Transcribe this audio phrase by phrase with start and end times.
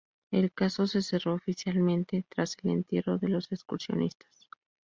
[0.31, 4.49] El caso se cerró oficialmente tras el entierro de los excursionistas.